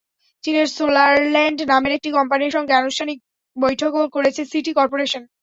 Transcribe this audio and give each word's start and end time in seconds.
চীনের 0.43 0.67
সোলারল্যান্ড 0.75 1.59
নামের 1.71 1.95
একটি 1.97 2.09
কোম্পানির 2.17 2.55
সঙ্গে 2.55 2.73
আনুষ্ঠানিক 2.75 3.17
বৈঠকও 3.57 4.13
করেছে 4.15 4.41
সিটি 4.51 4.71
করপোরেশন। 4.75 5.23